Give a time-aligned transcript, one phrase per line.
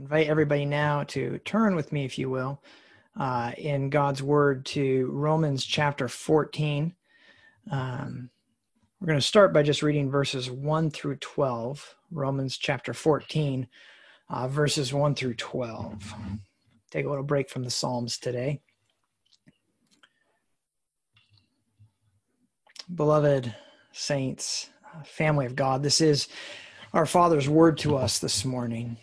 [0.00, 2.62] invite everybody now to turn with me, if you will,
[3.18, 6.94] uh, in God's Word to Romans chapter 14.
[7.70, 8.30] Um,
[8.98, 13.68] we're going to start by just reading verses 1 through 12, Romans chapter 14,
[14.30, 16.14] uh, verses 1 through 12.
[16.90, 18.62] Take a little break from the Psalms today.
[22.92, 23.54] Beloved
[23.92, 24.70] saints,
[25.04, 26.28] family of God, this is
[26.94, 28.96] our Father's word to us this morning.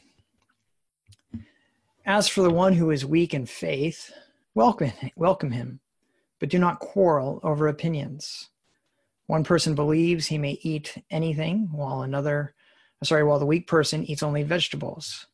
[2.09, 4.13] As for the one who is weak in faith,
[4.55, 5.81] welcome, welcome him,
[6.39, 8.47] but do not quarrel over opinions.
[9.25, 12.55] One person believes he may eat anything, while another,
[13.03, 15.27] sorry, while the weak person eats only vegetables.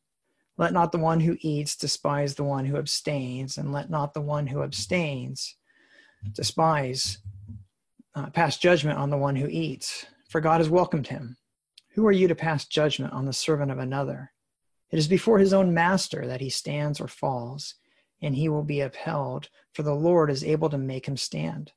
[0.58, 4.22] Let not the one who eats despise the one who abstains, and let not the
[4.22, 5.56] one who abstains
[6.32, 7.20] despise,
[8.16, 11.38] uh, pass judgment on the one who eats, for God has welcomed him.
[11.90, 14.33] Who are you to pass judgment on the servant of another?
[14.94, 17.74] It is before his own master that he stands or falls,
[18.22, 21.72] and he will be upheld, for the Lord is able to make him stand.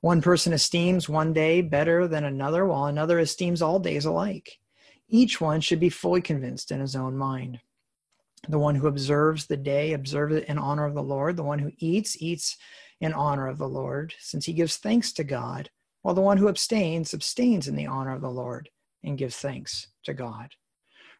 [0.00, 4.58] One person esteems one day better than another, while another esteems all days alike.
[5.08, 7.60] Each one should be fully convinced in his own mind.
[8.48, 11.36] The one who observes the day observes it in honor of the Lord.
[11.36, 12.56] The one who eats, eats
[13.00, 15.70] in honor of the Lord, since he gives thanks to God,
[16.02, 18.70] while the one who abstains, abstains in the honor of the Lord
[19.04, 20.56] and gives thanks to God.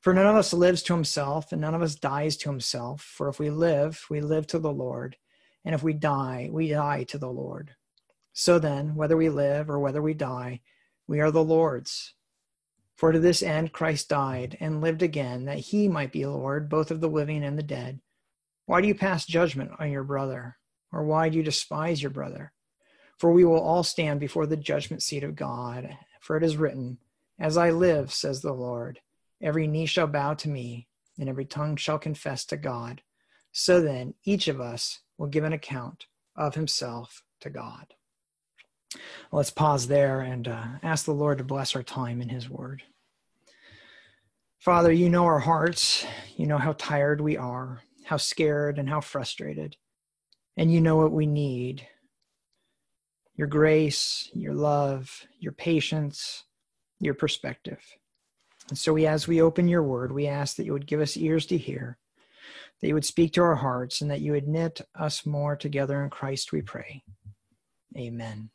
[0.01, 3.03] For none of us lives to himself, and none of us dies to himself.
[3.03, 5.17] For if we live, we live to the Lord,
[5.63, 7.75] and if we die, we die to the Lord.
[8.33, 10.63] So then, whether we live or whether we die,
[11.07, 12.15] we are the Lord's.
[12.97, 16.91] For to this end Christ died and lived again, that he might be Lord, both
[16.91, 18.01] of the living and the dead.
[18.65, 20.57] Why do you pass judgment on your brother?
[20.93, 22.53] Or why do you despise your brother?
[23.19, 25.99] For we will all stand before the judgment seat of God.
[26.21, 26.99] For it is written,
[27.39, 29.01] As I live, says the Lord
[29.43, 30.89] Every knee shall bow to me,
[31.19, 33.03] and every tongue shall confess to God.
[33.53, 37.95] So then, each of us will give an account of himself to God.
[39.33, 42.83] Let's pause there and uh, ask the Lord to bless our time in his word.
[44.59, 46.05] Father, you know our hearts.
[46.37, 49.77] You know how tired we are, how scared, and how frustrated.
[50.57, 51.87] And you know what we need
[53.37, 56.45] your grace, your love, your patience,
[56.99, 57.81] your perspective.
[58.71, 61.17] And so we, as we open your word, we ask that you would give us
[61.17, 61.99] ears to hear,
[62.81, 66.03] that you would speak to our hearts, and that you would knit us more together
[66.03, 67.03] in Christ, we pray.
[67.99, 68.51] Amen.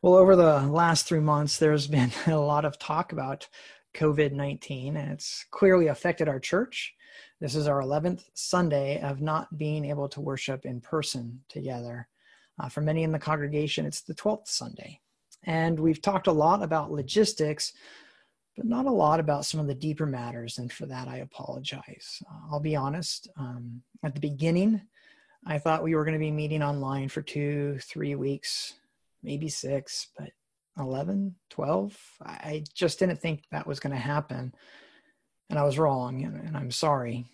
[0.00, 3.46] Well, over the last three months, there's been a lot of talk about
[3.94, 6.94] COVID 19, and it's clearly affected our church.
[7.38, 12.08] This is our 11th Sunday of not being able to worship in person together.
[12.58, 15.00] Uh, for many in the congregation, it's the 12th Sunday.
[15.44, 17.72] And we've talked a lot about logistics,
[18.56, 20.58] but not a lot about some of the deeper matters.
[20.58, 22.22] And for that, I apologize.
[22.30, 23.28] Uh, I'll be honest.
[23.36, 24.82] Um, at the beginning,
[25.46, 28.74] I thought we were going to be meeting online for two, three weeks,
[29.22, 30.30] maybe six, but
[30.78, 34.54] 11, 12, I just didn't think that was going to happen.
[35.48, 37.26] And I was wrong, and, and I'm sorry.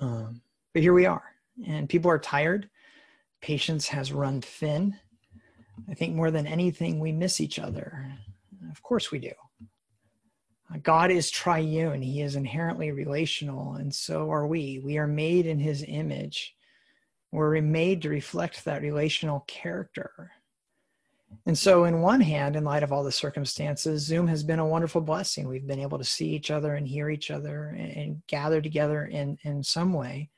[0.00, 0.42] Um,
[0.72, 1.24] but here we are,
[1.66, 2.68] and people are tired.
[3.40, 4.96] Patience has run thin
[5.90, 8.12] I think more than anything, we miss each other.
[8.70, 9.32] Of course, we do.
[10.72, 14.80] Uh, God is triune, He is inherently relational, and so are we.
[14.80, 16.54] We are made in His image.
[17.30, 20.32] We're made to reflect that relational character.
[21.44, 24.66] And so, in one hand, in light of all the circumstances, Zoom has been a
[24.66, 25.46] wonderful blessing.
[25.46, 29.04] We've been able to see each other and hear each other and, and gather together
[29.04, 30.30] in, in some way.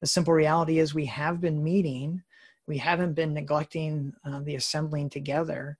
[0.00, 2.22] The simple reality is, we have been meeting
[2.66, 5.78] we haven't been neglecting uh, the assembling together,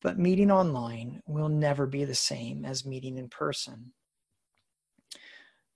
[0.00, 3.92] but meeting online will never be the same as meeting in person.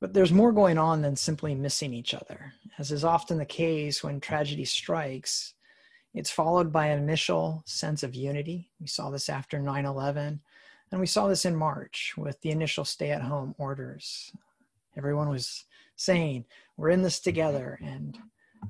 [0.00, 2.52] But there's more going on than simply missing each other.
[2.78, 5.54] As is often the case when tragedy strikes,
[6.14, 8.70] it's followed by an initial sense of unity.
[8.80, 10.40] We saw this after 9 11,
[10.90, 14.32] and we saw this in March with the initial stay at home orders.
[14.96, 15.64] Everyone was
[15.96, 16.44] saying,
[16.76, 18.18] We're in this together, and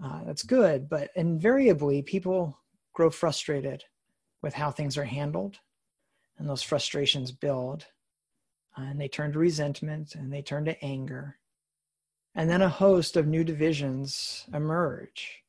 [0.02, 2.58] uh, that's good, but invariably people
[2.92, 3.84] grow frustrated
[4.42, 5.58] with how things are handled,
[6.38, 7.86] and those frustrations build,
[8.76, 11.38] and they turn to resentment and they turn to anger.
[12.34, 15.42] And then a host of new divisions emerge.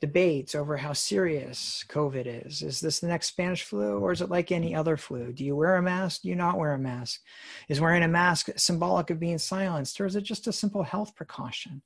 [0.00, 2.62] Debates over how serious COVID is.
[2.62, 5.32] Is this the next Spanish flu or is it like any other flu?
[5.32, 6.22] Do you wear a mask?
[6.22, 7.20] Do you not wear a mask?
[7.68, 11.14] Is wearing a mask symbolic of being silenced or is it just a simple health
[11.16, 11.82] precaution?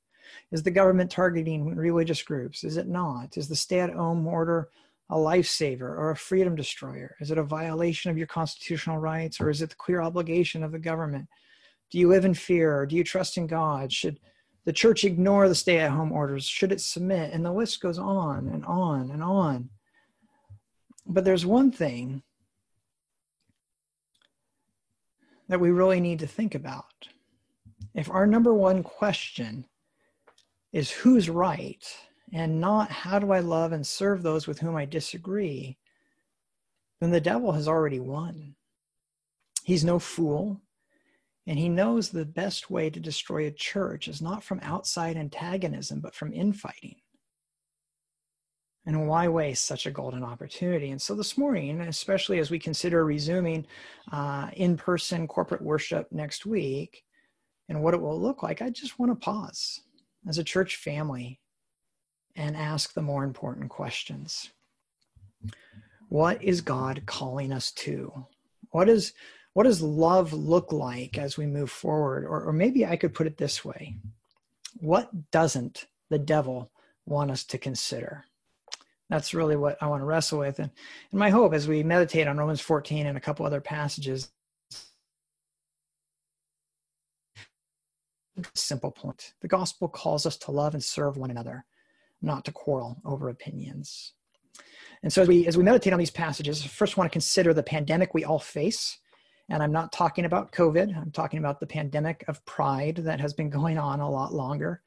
[0.51, 2.63] Is the government targeting religious groups?
[2.63, 3.37] Is it not?
[3.37, 4.69] Is the stay at home order
[5.09, 7.15] a lifesaver or a freedom destroyer?
[7.19, 10.71] Is it a violation of your constitutional rights or is it the clear obligation of
[10.71, 11.27] the government
[11.91, 12.85] Do you live in fear?
[12.85, 13.91] Do you trust in God?
[13.91, 14.19] Should
[14.65, 16.45] the church ignore the stay at home orders?
[16.45, 17.31] Should it submit?
[17.31, 19.69] And the list goes on and on and on.
[21.05, 22.23] But there's one thing
[25.47, 27.09] that we really need to think about.
[27.93, 29.67] If our number one question
[30.75, 31.87] is who's right
[32.33, 35.77] and not how do I love and serve those with whom I disagree,
[36.99, 38.55] then the devil has already won.
[39.63, 40.61] He's no fool,
[41.47, 46.01] and he knows the best way to destroy a church is not from outside antagonism,
[46.01, 46.97] but from infighting.
[48.85, 50.91] And why waste such a golden opportunity?
[50.91, 53.65] And so this morning, especially as we consider resuming
[54.11, 57.05] uh, in person corporate worship next week
[57.69, 59.79] and what it will look like, I just want to pause
[60.27, 61.39] as a church family
[62.35, 64.51] and ask the more important questions.
[66.09, 68.25] What is God calling us to?
[68.71, 69.13] What is
[69.53, 72.25] what does love look like as we move forward?
[72.25, 73.95] Or, or maybe I could put it this way
[74.79, 76.71] What doesn't the devil
[77.05, 78.25] want us to consider?
[79.09, 80.59] That's really what I want to wrestle with.
[80.59, 80.71] And,
[81.11, 84.29] and my hope as we meditate on Romans 14 and a couple other passages
[88.53, 89.33] simple point.
[89.41, 91.65] The gospel calls us to love and serve one another,
[92.21, 94.13] not to quarrel over opinions.
[95.03, 97.63] And so as we as we meditate on these passages, first want to consider the
[97.63, 98.97] pandemic we all face
[99.49, 100.95] and I'm not talking about COVID.
[100.95, 104.81] I'm talking about the pandemic of pride that has been going on a lot longer.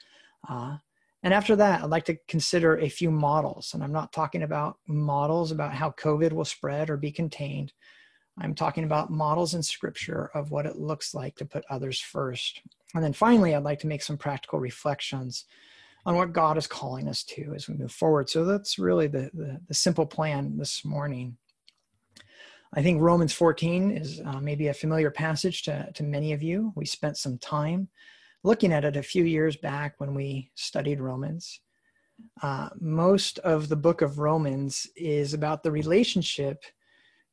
[0.49, 0.77] Uh,
[1.23, 3.75] and after that, I'd like to consider a few models.
[3.75, 7.73] And I'm not talking about models about how COVID will spread or be contained.
[8.40, 12.62] I'm talking about models in scripture of what it looks like to put others first.
[12.94, 15.44] And then finally, I'd like to make some practical reflections
[16.06, 18.31] on what God is calling us to as we move forward.
[18.31, 21.37] So that's really the, the, the simple plan this morning.
[22.75, 26.73] I think Romans 14 is uh, maybe a familiar passage to, to many of you.
[26.76, 27.88] We spent some time
[28.44, 31.61] looking at it a few years back when we studied Romans.
[32.43, 36.64] Uh, most of the book of Romans is about the relationship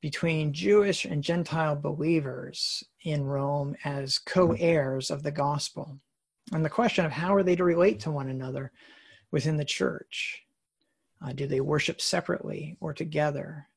[0.05, 5.99] between Jewish and Gentile believers in Rome as co heirs of the gospel.
[6.53, 8.71] And the question of how are they to relate to one another
[9.31, 10.43] within the church?
[11.25, 13.67] Uh, do they worship separately or together?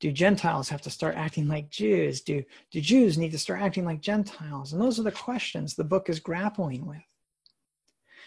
[0.00, 2.22] do Gentiles have to start acting like Jews?
[2.22, 2.42] Do,
[2.72, 4.72] do Jews need to start acting like Gentiles?
[4.72, 7.02] And those are the questions the book is grappling with.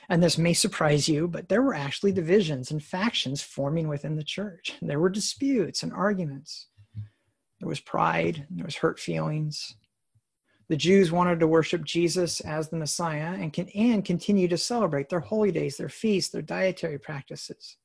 [0.09, 4.23] And this may surprise you, but there were actually divisions and factions forming within the
[4.23, 4.73] church.
[4.81, 6.67] There were disputes and arguments.
[7.61, 9.75] There was pride, there was hurt feelings.
[10.67, 15.09] The Jews wanted to worship Jesus as the Messiah and, can, and continue to celebrate
[15.09, 17.77] their holy days, their feasts, their dietary practices.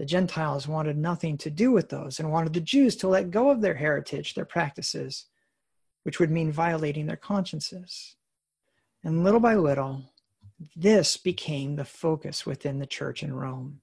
[0.00, 3.50] The Gentiles wanted nothing to do with those and wanted the Jews to let go
[3.50, 5.26] of their heritage, their practices,
[6.02, 8.16] which would mean violating their consciences.
[9.04, 10.12] And little by little,
[10.74, 13.80] this became the focus within the church in Rome.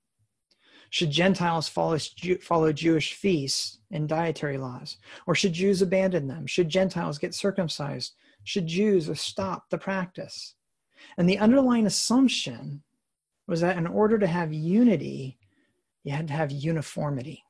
[0.90, 1.98] Should Gentiles follow,
[2.42, 4.98] follow Jewish feasts and dietary laws?
[5.28, 6.48] Or should Jews abandon them?
[6.48, 8.14] Should Gentiles get circumcised?
[8.44, 10.56] Should Jews stop the practice?
[11.18, 12.84] And the underlying assumption
[13.48, 15.38] was that in order to have unity,
[16.04, 17.44] you had to have uniformity.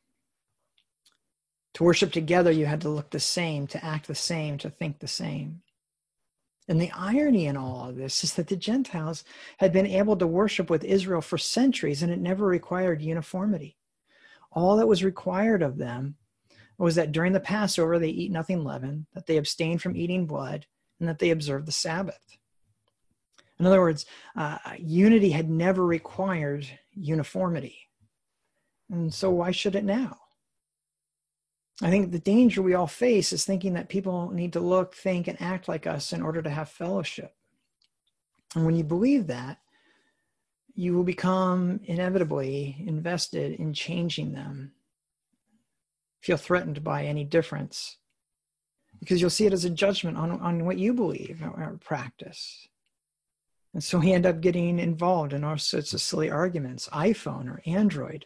[1.76, 5.00] To worship together, you had to look the same, to act the same, to think
[5.00, 5.62] the same.
[6.70, 9.24] And the irony in all of this is that the Gentiles
[9.58, 13.76] had been able to worship with Israel for centuries and it never required uniformity.
[14.52, 16.16] All that was required of them
[16.78, 20.68] was that during the Passover they eat nothing leavened, that they abstain from eating blood,
[21.00, 22.38] and that they observe the Sabbath.
[23.60, 27.80] In other words, uh, unity had never required uniformity.
[28.92, 30.18] And so why should it now?
[31.82, 35.28] I think the danger we all face is thinking that people need to look, think,
[35.28, 37.34] and act like us in order to have fellowship.
[38.56, 39.60] And when you believe that,
[40.76, 44.74] you will become inevitably invested in changing them.
[46.22, 47.98] Feel threatened by any difference
[49.00, 52.68] because you'll see it as a judgment on, on what you believe or practice.
[53.74, 57.62] And so we end up getting involved in all sorts of silly arguments iPhone or
[57.66, 58.26] Android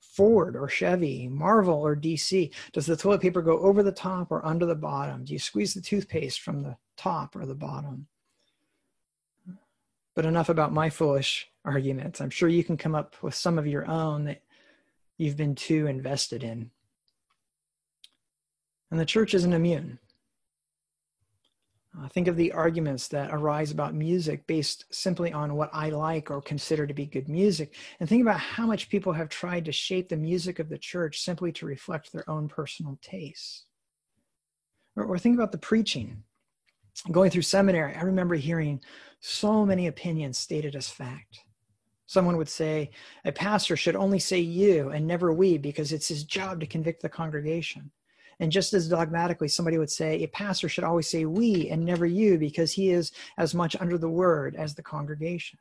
[0.00, 2.52] Ford or Chevy, Marvel or DC?
[2.72, 5.24] Does the toilet paper go over the top or under the bottom?
[5.24, 8.08] Do you squeeze the toothpaste from the top or the bottom?
[10.14, 12.20] But enough about my foolish arguments.
[12.20, 14.42] I'm sure you can come up with some of your own that
[15.16, 16.70] you've been too invested in.
[18.90, 19.98] And the church isn't immune.
[21.96, 26.30] Uh, think of the arguments that arise about music based simply on what I like
[26.30, 27.74] or consider to be good music.
[27.98, 31.20] And think about how much people have tried to shape the music of the church
[31.20, 33.64] simply to reflect their own personal tastes.
[34.96, 36.22] Or, or think about the preaching.
[37.10, 38.80] Going through seminary, I remember hearing
[39.20, 41.40] so many opinions stated as fact.
[42.06, 42.90] Someone would say,
[43.24, 47.02] a pastor should only say you and never we because it's his job to convict
[47.02, 47.90] the congregation.
[48.40, 52.06] And just as dogmatically, somebody would say, a pastor should always say we and never
[52.06, 55.58] you because he is as much under the word as the congregation.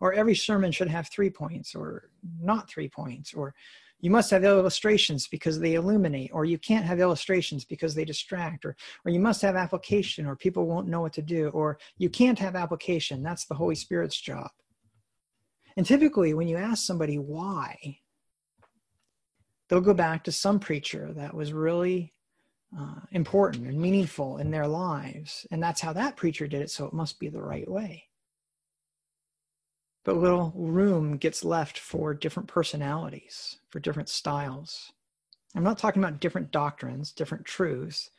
[0.00, 2.10] Or every sermon should have three points or
[2.40, 3.34] not three points.
[3.34, 3.54] Or
[4.00, 6.30] you must have illustrations because they illuminate.
[6.32, 8.64] Or you can't have illustrations because they distract.
[8.64, 11.48] Or, or you must have application or people won't know what to do.
[11.48, 13.22] Or you can't have application.
[13.22, 14.50] That's the Holy Spirit's job.
[15.76, 17.98] And typically, when you ask somebody why,
[19.72, 22.12] they'll go back to some preacher that was really
[22.78, 25.46] uh, important and meaningful in their lives.
[25.50, 28.04] And that's how that preacher did it, so it must be the right way.
[30.04, 34.92] But little room gets left for different personalities, for different styles.
[35.54, 38.10] I'm not talking about different doctrines, different truths,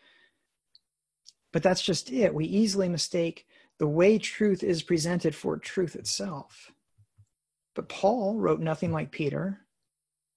[1.51, 2.33] but that's just it.
[2.33, 3.45] We easily mistake
[3.77, 6.72] the way truth is presented for truth itself.
[7.75, 9.62] But Paul wrote nothing like Peter,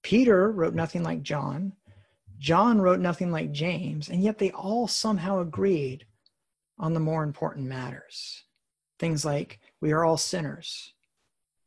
[0.06, 1.72] Peter wrote nothing like John.
[2.38, 6.06] John wrote nothing like James, and yet they all somehow agreed
[6.78, 8.44] on the more important matters.
[9.00, 10.92] Things like we are all sinners.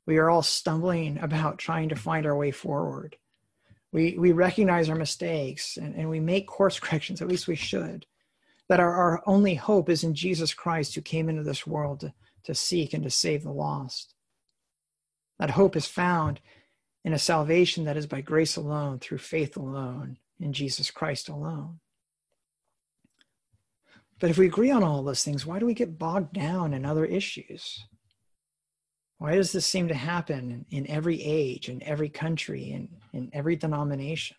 [0.05, 3.17] We are all stumbling about trying to find our way forward.
[3.91, 8.05] We, we recognize our mistakes and, and we make course corrections, at least we should.
[8.69, 12.13] That our, our only hope is in Jesus Christ who came into this world to,
[12.45, 14.15] to seek and to save the lost.
[15.39, 16.39] That hope is found
[17.03, 21.79] in a salvation that is by grace alone, through faith alone, in Jesus Christ alone.
[24.19, 26.85] But if we agree on all those things, why do we get bogged down in
[26.85, 27.85] other issues?
[29.17, 33.55] Why does this seem to happen in every age, in every country, in, in every
[33.55, 34.37] denomination?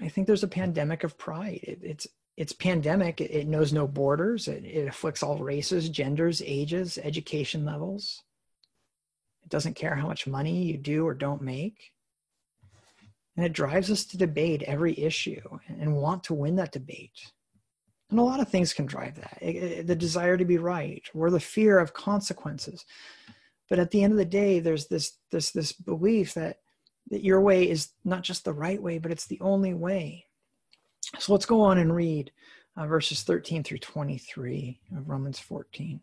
[0.00, 1.60] I think there's a pandemic of pride.
[1.62, 2.06] It, it's
[2.36, 3.20] it's pandemic.
[3.20, 4.46] It, it knows no borders.
[4.46, 8.22] It, it afflicts all races, genders, ages, education levels.
[9.48, 11.94] It doesn't care how much money you do or don't make.
[13.34, 17.32] And it drives us to debate every issue and want to win that debate.
[18.10, 21.40] And a lot of things can drive that the desire to be right or the
[21.40, 22.84] fear of consequences.
[23.70, 26.58] But at the end of the day, there's this, this, this belief that,
[27.10, 30.26] that your way is not just the right way, but it's the only way.
[31.18, 32.32] So let's go on and read
[32.76, 36.02] uh, verses 13 through 23 of Romans 14.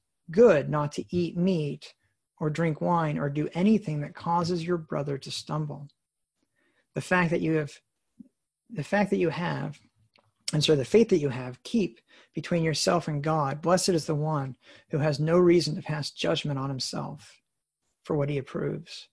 [0.31, 1.93] good not to eat meat
[2.39, 5.87] or drink wine or do anything that causes your brother to stumble.
[6.95, 7.71] The fact that you have,
[8.69, 9.79] the fact that you have,
[10.53, 11.99] and so the faith that you have, keep
[12.33, 13.61] between yourself and God.
[13.61, 14.55] Blessed is the one
[14.89, 17.41] who has no reason to pass judgment on himself
[18.03, 19.07] for what he approves.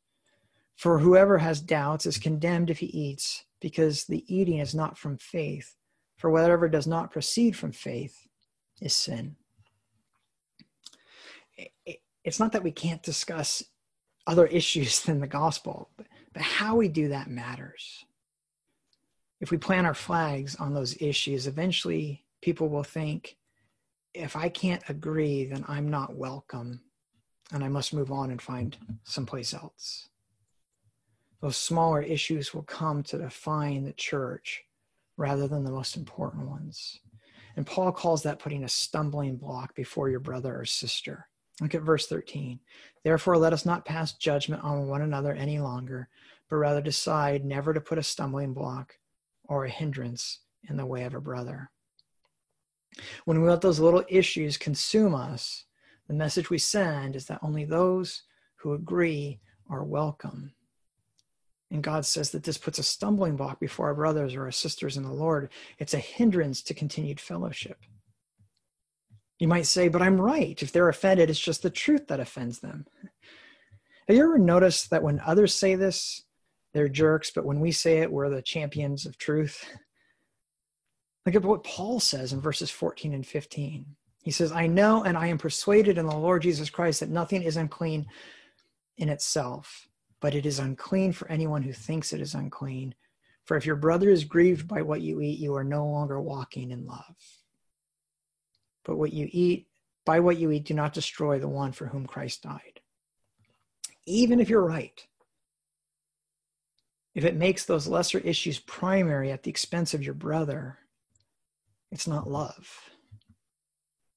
[0.77, 5.19] For whoever has doubts is condemned if he eats, because the eating is not from
[5.19, 5.75] faith.
[6.17, 8.27] For whatever does not proceed from faith
[8.81, 9.37] is sin
[12.29, 13.65] it's not that we can't discuss
[14.27, 18.05] other issues than the gospel, but, but how we do that matters.
[19.41, 23.37] If we plant our flags on those issues, eventually people will think,
[24.13, 26.81] if I can't agree, then I'm not welcome
[27.53, 30.09] and I must move on and find someplace else.
[31.41, 34.65] Those smaller issues will come to define the church
[35.17, 37.01] rather than the most important ones.
[37.57, 41.29] And Paul calls that putting a stumbling block before your brother or sister.
[41.61, 42.61] Look at verse 13.
[43.05, 46.09] Therefore, let us not pass judgment on one another any longer,
[46.49, 48.95] but rather decide never to put a stumbling block
[49.45, 51.71] or a hindrance in the way of a brother.
[53.25, 55.65] When we let those little issues consume us,
[56.07, 58.23] the message we send is that only those
[58.57, 60.53] who agree are welcome.
[61.71, 64.97] And God says that this puts a stumbling block before our brothers or our sisters
[64.97, 65.51] in the Lord.
[65.79, 67.79] It's a hindrance to continued fellowship.
[69.39, 70.61] You might say, but I'm right.
[70.61, 72.87] If they're offended, it's just the truth that offends them.
[74.09, 76.23] Have you ever noticed that when others say this,
[76.73, 79.65] they're jerks, but when we say it, we're the champions of truth?
[81.25, 83.87] Look at what Paul says in verses 14 and 15.
[84.23, 87.43] He says, I know and I am persuaded in the Lord Jesus Christ that nothing
[87.43, 88.07] is unclean
[88.97, 89.89] in itself,
[90.21, 92.95] but it is unclean for anyone who thinks it is unclean.
[93.45, 96.71] For if your brother is grieved by what you eat, you are no longer walking
[96.71, 97.15] in love.
[98.89, 99.69] But what you eat,
[100.07, 102.81] by what you eat, do not destroy the one for whom Christ died.
[104.07, 105.07] Even if you're right,
[107.15, 110.79] if it makes those lesser issues primary at the expense of your brother,
[111.93, 112.91] it's not love.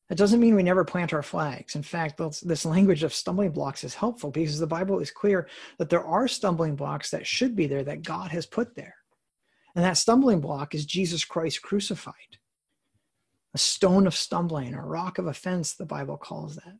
[0.07, 1.75] That doesn't mean we never plant our flags.
[1.75, 5.49] In fact, this language of stumbling blocks is helpful because the Bible is clear
[5.79, 8.95] that there are stumbling blocks that should be there that God has put there.
[9.75, 12.37] And that stumbling block is Jesus Christ crucified.
[13.53, 16.77] A stone of stumbling, a rock of offense, the Bible calls that.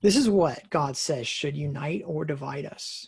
[0.00, 3.06] This is what God says should unite or divide us.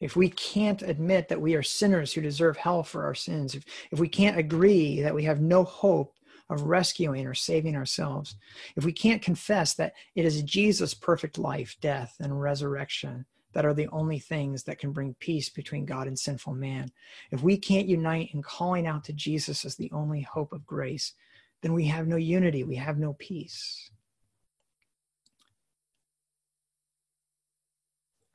[0.00, 3.64] If we can't admit that we are sinners who deserve hell for our sins, if,
[3.90, 6.14] if we can't agree that we have no hope
[6.48, 8.36] of rescuing or saving ourselves,
[8.76, 13.74] if we can't confess that it is Jesus' perfect life, death, and resurrection that are
[13.74, 16.90] the only things that can bring peace between God and sinful man,
[17.30, 21.14] if we can't unite in calling out to Jesus as the only hope of grace,
[21.62, 23.90] then we have no unity, we have no peace.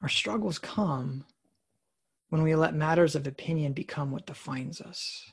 [0.01, 1.25] Our struggles come
[2.29, 5.31] when we let matters of opinion become what defines us.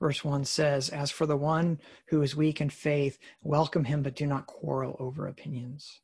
[0.00, 4.16] Verse 1 says, As for the one who is weak in faith, welcome him, but
[4.16, 6.00] do not quarrel over opinions.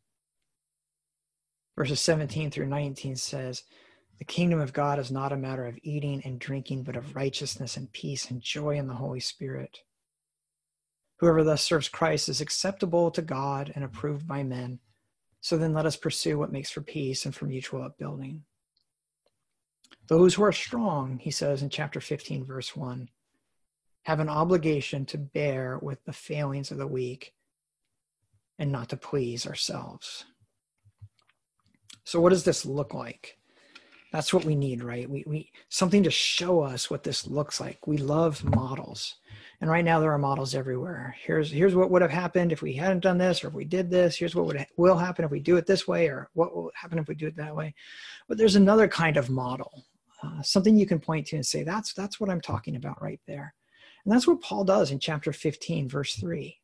[1.76, 3.64] Verses 17 through 19 says,
[4.18, 7.76] The kingdom of God is not a matter of eating and drinking, but of righteousness
[7.76, 9.80] and peace and joy in the Holy Spirit.
[11.20, 14.78] Whoever thus serves Christ is acceptable to God and approved by men.
[15.42, 18.44] So then let us pursue what makes for peace and for mutual upbuilding.
[20.08, 23.10] Those who are strong, he says in chapter 15, verse 1,
[24.04, 27.34] have an obligation to bear with the failings of the weak
[28.58, 30.24] and not to please ourselves.
[32.04, 33.36] So what does this look like?
[34.10, 35.08] That's what we need, right?
[35.08, 37.86] We, we something to show us what this looks like.
[37.86, 39.16] We love models.
[39.60, 41.14] And right now there are models everywhere.
[41.20, 43.90] Here's here's what would have happened if we hadn't done this or if we did
[43.90, 44.16] this.
[44.16, 46.98] Here's what would will happen if we do it this way or what will happen
[46.98, 47.74] if we do it that way.
[48.26, 49.84] But there's another kind of model.
[50.22, 53.20] Uh, something you can point to and say that's that's what I'm talking about right
[53.26, 53.54] there.
[54.04, 56.42] And that's what Paul does in chapter 15, verse 3.
[56.42, 56.56] He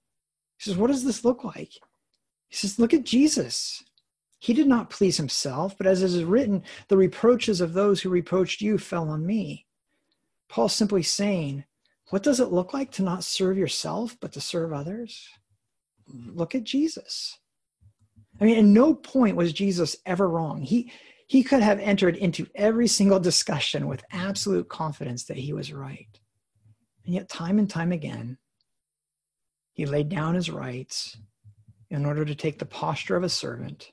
[0.58, 1.72] says, What does this look like?
[2.48, 3.84] He says, Look at Jesus.
[4.38, 8.10] He did not please himself, but as it is written, the reproaches of those who
[8.10, 9.66] reproached you fell on me.
[10.48, 11.64] Paul's simply saying,
[12.10, 15.28] What does it look like to not serve yourself, but to serve others?
[16.08, 17.38] Look at Jesus.
[18.40, 20.62] I mean, at no point was Jesus ever wrong.
[20.62, 20.92] He,
[21.26, 26.20] he could have entered into every single discussion with absolute confidence that he was right.
[27.04, 28.38] And yet, time and time again,
[29.72, 31.16] he laid down his rights
[31.90, 33.90] in order to take the posture of a servant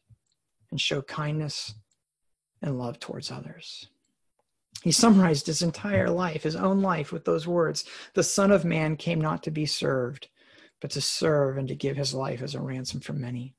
[0.71, 1.73] and show kindness
[2.61, 3.87] and love towards others.
[4.83, 8.97] He summarized his entire life, his own life, with those words The Son of Man
[8.97, 10.27] came not to be served,
[10.81, 13.55] but to serve and to give his life as a ransom for many.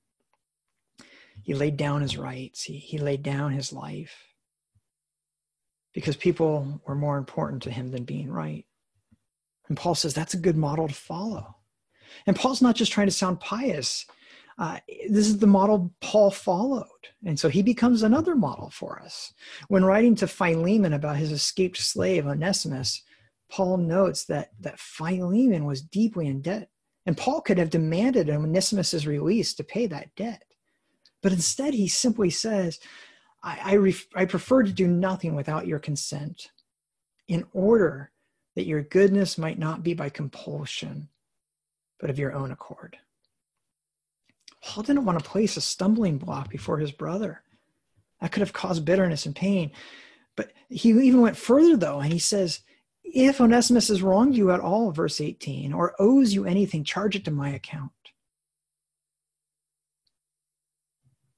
[1.42, 4.34] He laid down his rights, he, he laid down his life
[5.94, 8.66] because people were more important to him than being right.
[9.68, 11.56] And Paul says that's a good model to follow.
[12.26, 14.04] And Paul's not just trying to sound pious.
[14.56, 16.86] Uh, this is the model Paul followed.
[17.24, 19.32] And so he becomes another model for us.
[19.68, 23.02] When writing to Philemon about his escaped slave, Onesimus,
[23.50, 26.70] Paul notes that, that Philemon was deeply in debt.
[27.06, 30.44] And Paul could have demanded Onesimus' release to pay that debt.
[31.22, 32.78] But instead, he simply says,
[33.42, 36.50] I, I, ref- I prefer to do nothing without your consent
[37.28, 38.10] in order
[38.56, 41.08] that your goodness might not be by compulsion,
[41.98, 42.96] but of your own accord.
[44.64, 47.42] Paul didn't want to place a stumbling block before his brother.
[48.20, 49.72] That could have caused bitterness and pain.
[50.36, 52.60] But he even went further, though, and he says,
[53.02, 57.26] If Onesimus has wronged you at all, verse 18, or owes you anything, charge it
[57.26, 57.90] to my account.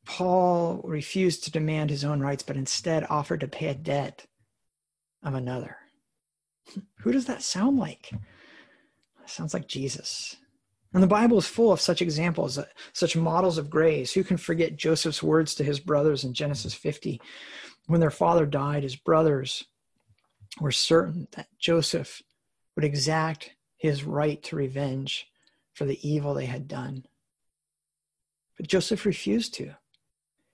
[0.04, 4.24] Paul refused to demand his own rights, but instead offered to pay a debt
[5.24, 5.78] of another.
[7.00, 8.12] Who does that sound like?
[9.24, 10.36] Sounds like Jesus.
[10.96, 14.14] And the Bible is full of such examples, uh, such models of grace.
[14.14, 17.20] Who can forget Joseph's words to his brothers in Genesis 50?
[17.86, 19.66] When their father died, his brothers
[20.58, 22.22] were certain that Joseph
[22.74, 25.30] would exact his right to revenge
[25.74, 27.04] for the evil they had done.
[28.56, 29.74] But Joseph refused to.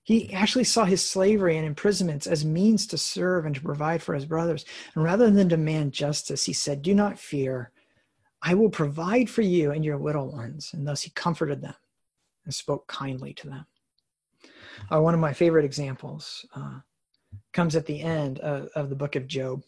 [0.02, 4.16] He actually saw his slavery and imprisonments as means to serve and to provide for
[4.16, 4.64] his brothers.
[4.96, 7.70] And rather than demand justice, he said, Do not fear.
[8.42, 10.70] I will provide for you and your little ones.
[10.72, 11.74] And thus he comforted them
[12.44, 13.66] and spoke kindly to them.
[14.92, 16.80] Uh, one of my favorite examples uh,
[17.52, 19.62] comes at the end of, of, the book of Job.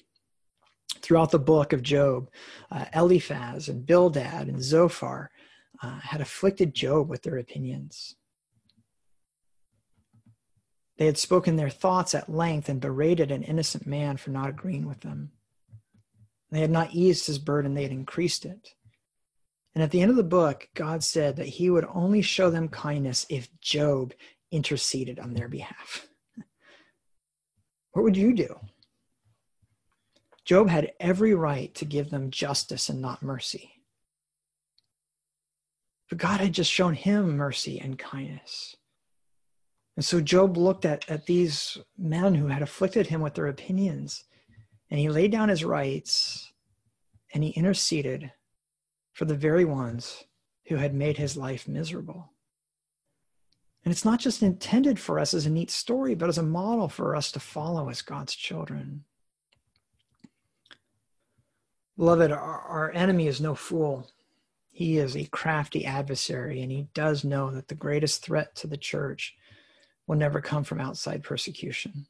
[1.01, 2.31] Throughout the book of Job,
[2.71, 5.31] uh, Eliphaz and Bildad and Zophar
[5.83, 8.17] uh, had afflicted Job with their opinions.
[10.97, 14.87] They had spoken their thoughts at length and berated an innocent man for not agreeing
[14.87, 15.33] with them.
[16.55, 18.69] They had not eased his burden, they had increased it.
[19.75, 22.69] And at the end of the book, God said that he would only show them
[22.69, 24.15] kindness if Job
[24.53, 26.07] interceded on their behalf.
[27.91, 28.55] What would you do?
[30.45, 33.73] Job had every right to give them justice and not mercy.
[36.09, 38.77] But God had just shown him mercy and kindness.
[39.97, 44.23] And so Job looked at, at these men who had afflicted him with their opinions,
[44.95, 46.53] and he laid down his rights
[47.33, 48.31] and he interceded
[49.13, 50.23] for the very ones
[50.69, 52.31] who had made his life miserable.
[53.85, 56.89] And it's not just intended for us as a neat story, but as a model
[56.89, 59.03] for us to follow as God's children.
[61.97, 64.09] Beloved, our, our enemy is no fool.
[64.71, 68.77] He is a crafty adversary, and he does know that the greatest threat to the
[68.77, 69.35] church
[70.07, 72.07] will never come from outside persecution.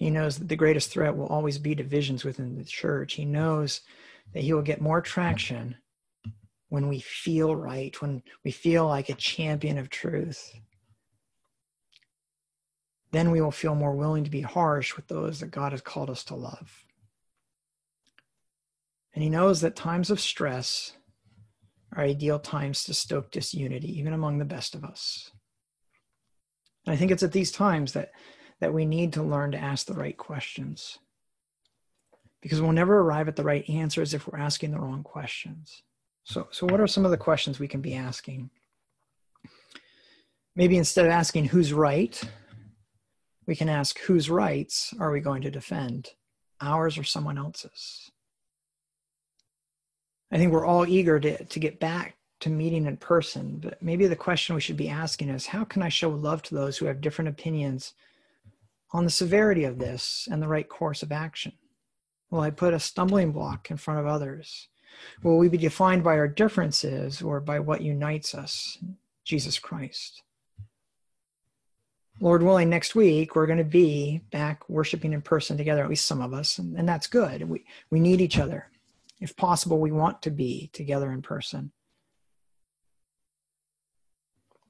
[0.00, 3.12] He knows that the greatest threat will always be divisions within the church.
[3.12, 3.82] He knows
[4.32, 5.76] that he will get more traction
[6.70, 10.54] when we feel right, when we feel like a champion of truth.
[13.12, 16.08] Then we will feel more willing to be harsh with those that God has called
[16.08, 16.86] us to love.
[19.12, 20.94] And he knows that times of stress
[21.94, 25.30] are ideal times to stoke disunity, even among the best of us.
[26.86, 28.12] And I think it's at these times that,
[28.60, 30.98] that we need to learn to ask the right questions.
[32.42, 35.82] Because we'll never arrive at the right answers if we're asking the wrong questions.
[36.24, 38.50] So, so what are some of the questions we can be asking?
[40.56, 42.22] Maybe instead of asking who's right,
[43.46, 46.10] we can ask whose rights are we going to defend,
[46.60, 48.10] ours or someone else's?
[50.30, 54.06] I think we're all eager to, to get back to meeting in person, but maybe
[54.06, 56.86] the question we should be asking is how can I show love to those who
[56.86, 57.94] have different opinions
[58.92, 61.52] on the severity of this and the right course of action?
[62.30, 64.68] Will I put a stumbling block in front of others?
[65.22, 68.78] Will we be defined by our differences or by what unites us,
[69.24, 70.22] Jesus Christ?
[72.20, 76.06] Lord willing, next week we're going to be back worshiping in person together, at least
[76.06, 77.48] some of us, and, and that's good.
[77.48, 78.70] We, we need each other.
[79.20, 81.72] If possible, we want to be together in person.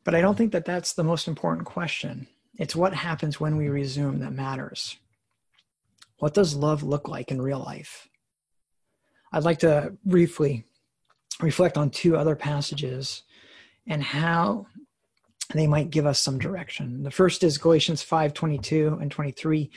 [0.05, 2.27] But I don't think that that's the most important question.
[2.61, 4.99] It's what happens when we resume that matters.
[6.19, 8.07] What does love look like in real life?
[9.33, 10.65] I'd like to briefly
[11.41, 13.23] reflect on two other passages
[13.87, 14.67] and how
[15.55, 17.03] they might give us some direction.
[17.03, 19.71] The first is Galatians 5 22 and 23.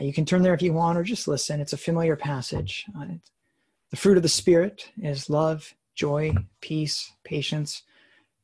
[0.00, 1.60] Uh, you can turn there if you want or just listen.
[1.60, 2.86] It's a familiar passage.
[2.98, 3.04] Uh,
[3.90, 7.82] the fruit of the Spirit is love, joy, peace, patience,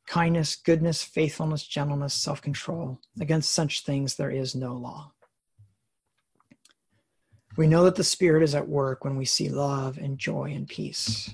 [0.07, 3.01] kindness, goodness, faithfulness, gentleness, self control.
[3.21, 5.13] Against such things there is no law.
[7.57, 10.69] We know that the Spirit is at work when we see love and joy and
[10.69, 11.33] peace.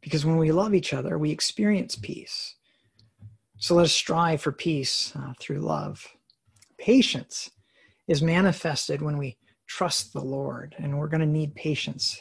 [0.00, 2.56] Because when we love each other, we experience peace.
[3.58, 6.06] So let us strive for peace uh, through love.
[6.78, 7.50] Patience
[8.08, 12.20] is manifested when we trust the Lord, and we're going to need patience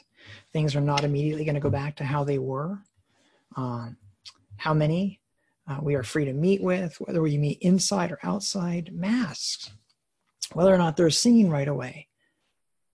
[0.52, 2.80] Things are not immediately going to go back to how they were.
[3.56, 3.98] Um,
[4.58, 5.22] how many
[5.70, 9.70] uh, we are free to meet with, whether we meet inside or outside, masks,
[10.54, 12.08] whether or not they're singing right away.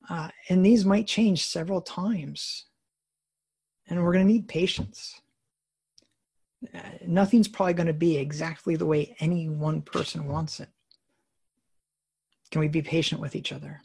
[0.09, 2.65] Uh, and these might change several times.
[3.87, 5.21] And we're going to need patience.
[6.73, 10.69] Uh, nothing's probably going to be exactly the way any one person wants it.
[12.51, 13.81] Can we be patient with each other?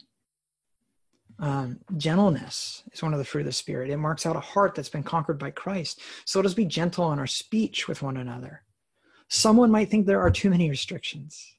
[1.39, 3.89] Um, gentleness is one of the fruit of the Spirit.
[3.89, 6.01] It marks out a heart that's been conquered by Christ.
[6.25, 8.63] So let us be gentle in our speech with one another.
[9.33, 11.55] Someone might think there are too many restrictions,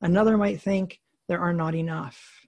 [0.00, 2.46] another might think there are not enough.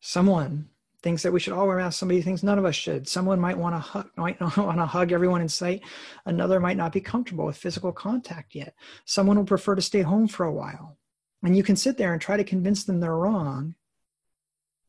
[0.00, 0.68] Someone
[1.02, 1.98] thinks that we should all wear masks.
[1.98, 3.08] Somebody thinks none of us should.
[3.08, 5.80] Someone might want to hug, might not want to hug everyone in sight.
[6.26, 8.74] Another might not be comfortable with physical contact yet.
[9.06, 10.98] Someone will prefer to stay home for a while.
[11.42, 13.76] And you can sit there and try to convince them they're wrong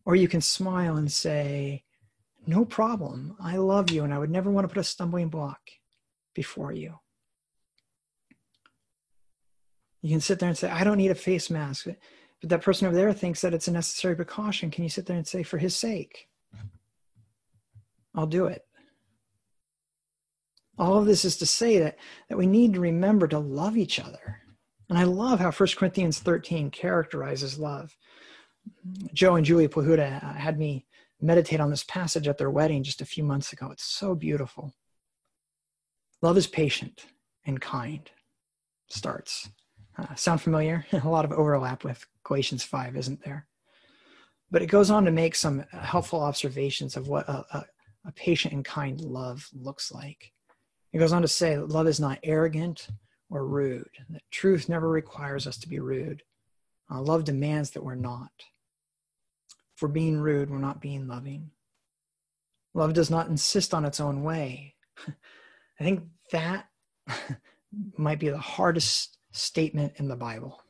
[0.04, 1.86] or you can smile and say,
[2.46, 3.38] no problem.
[3.40, 5.62] I love you and I would never want to put a stumbling block
[6.34, 7.00] before you.
[10.06, 11.88] You can sit there and say, I don't need a face mask.
[12.40, 14.70] But that person over there thinks that it's a necessary precaution.
[14.70, 16.30] Can you sit there and say, for his sake,
[18.14, 18.62] I'll do it?
[20.78, 21.98] All of this is to say that,
[22.30, 24.42] that we need to remember to love each other.
[24.90, 27.98] And I love how 1 Corinthians 13 characterizes love.
[29.12, 30.86] Joe and Julie Plahuta uh, had me
[31.20, 33.72] meditate on this passage at their wedding just a few months ago.
[33.72, 34.72] It's so beautiful.
[36.22, 37.08] Love is patient
[37.44, 38.08] and kind,
[38.88, 39.50] starts.
[39.98, 40.86] Uh, sound familiar?
[40.92, 43.48] a lot of overlap with Galatians 5, isn't there?
[44.52, 47.66] But it goes on to make some helpful observations of what a, a,
[48.08, 50.32] a patient and kind love looks like.
[50.94, 52.88] It goes on to say that love is not arrogant
[53.30, 56.22] or rude, that truth never requires us to be rude.
[56.92, 58.32] Uh, love demands that we're not.
[59.76, 61.50] If we're being rude, we're not being loving.
[62.74, 64.76] Love does not insist on its own way.
[65.80, 66.68] I think that
[67.98, 70.62] might be the hardest statement in the Bible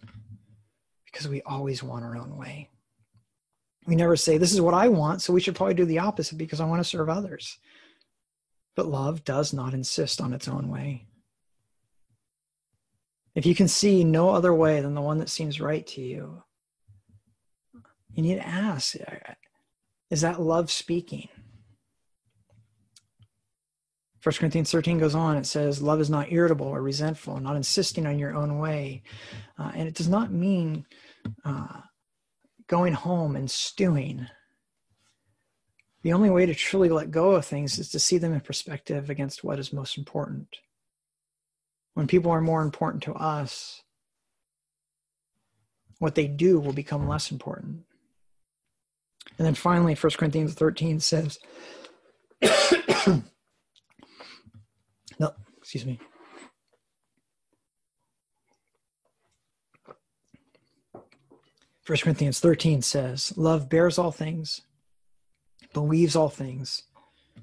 [1.06, 2.70] because we always want our own way.
[3.86, 6.38] We never say, This is what I want, so we should probably do the opposite
[6.38, 7.58] because I want to serve others.
[8.76, 11.08] But love does not insist on its own way.
[13.36, 16.44] If you can see no other way than the one that seems right to you,
[18.14, 18.96] you need to ask
[20.10, 21.30] Is that love speaking?
[24.26, 28.08] 1 Corinthians 13 goes on, it says, Love is not irritable or resentful, not insisting
[28.08, 29.04] on your own way.
[29.60, 30.84] Uh, and it does not mean
[31.44, 31.82] uh,
[32.66, 34.26] going home and stewing.
[36.02, 39.12] The only way to truly let go of things is to see them in perspective
[39.12, 40.48] against what is most important.
[41.94, 43.84] When people are more important to us,
[46.00, 47.84] what they do will become less important.
[49.38, 51.38] And then finally, 1 Corinthians 13 says,
[55.76, 56.00] excuse me.
[61.82, 64.62] First Corinthians 13 says, Love bears all things,
[65.74, 66.84] believes all things,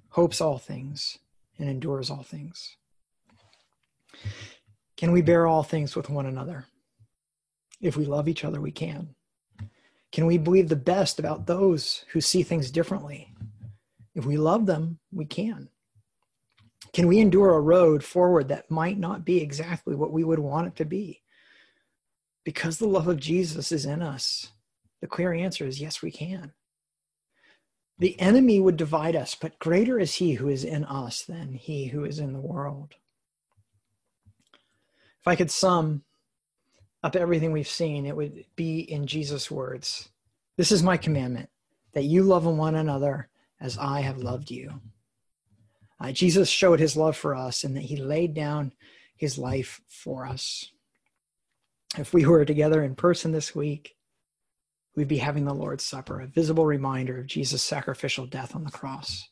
[0.08, 1.18] hopes all things,
[1.58, 2.76] and endures all things.
[4.96, 6.64] Can we bear all things with one another?
[7.82, 9.14] If we love each other, we can.
[10.10, 13.34] Can we believe the best about those who see things differently?
[14.14, 15.68] If we love them, we can.
[16.92, 20.66] Can we endure a road forward that might not be exactly what we would want
[20.66, 21.22] it to be?
[22.44, 24.52] Because the love of Jesus is in us,
[25.00, 26.52] the clear answer is yes, we can.
[27.98, 31.86] The enemy would divide us, but greater is he who is in us than he
[31.86, 32.94] who is in the world.
[35.20, 36.02] If I could sum
[37.02, 40.08] up everything we've seen, it would be in Jesus' words
[40.56, 41.48] This is my commandment,
[41.92, 43.28] that you love one another
[43.60, 44.80] as I have loved you.
[46.02, 48.72] Uh, Jesus showed his love for us and that he laid down
[49.14, 50.72] his life for us.
[51.96, 53.94] If we were together in person this week,
[54.96, 58.70] we'd be having the Lord's Supper, a visible reminder of Jesus' sacrificial death on the
[58.70, 59.28] cross.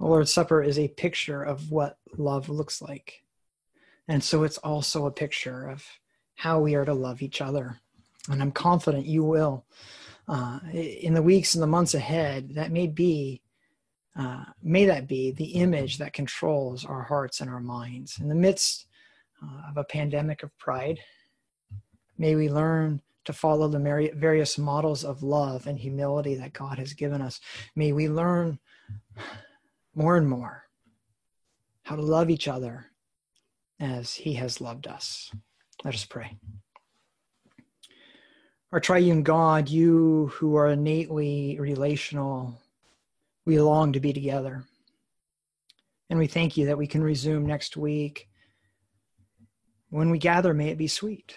[0.00, 3.22] The Lord's Supper is a picture of what love looks like.
[4.08, 5.86] And so it's also a picture of
[6.34, 7.78] how we are to love each other.
[8.28, 9.64] And I'm confident you will.
[10.26, 13.40] Uh, in the weeks and the months ahead, that may be
[14.18, 18.18] uh, may that be the image that controls our hearts and our minds.
[18.18, 18.86] In the midst
[19.42, 21.00] uh, of a pandemic of pride,
[22.16, 26.94] may we learn to follow the various models of love and humility that God has
[26.94, 27.40] given us.
[27.74, 28.58] May we learn
[29.94, 30.62] more and more
[31.82, 32.86] how to love each other
[33.80, 35.30] as He has loved us.
[35.84, 36.36] Let us pray.
[38.72, 42.60] Our triune God, you who are innately relational,
[43.46, 44.64] we long to be together.
[46.10, 48.28] And we thank you that we can resume next week.
[49.88, 51.36] When we gather, may it be sweet.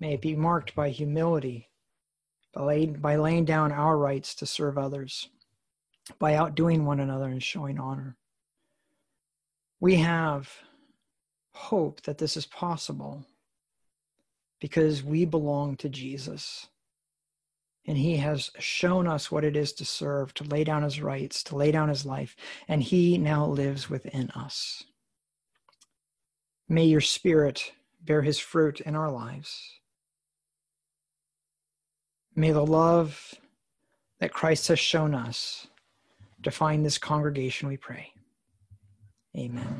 [0.00, 1.68] May it be marked by humility,
[2.54, 5.28] by, laying down our rights to serve others,
[6.18, 8.16] by outdoing one another and showing honor.
[9.80, 10.50] We have
[11.52, 13.24] hope that this is possible
[14.60, 16.68] because we belong to Jesus.
[17.88, 21.42] And he has shown us what it is to serve, to lay down his rights,
[21.44, 22.36] to lay down his life.
[22.68, 24.84] And he now lives within us.
[26.68, 29.80] May your spirit bear his fruit in our lives.
[32.36, 33.34] May the love
[34.20, 35.66] that Christ has shown us
[36.40, 38.12] define this congregation, we pray.
[39.36, 39.76] Amen.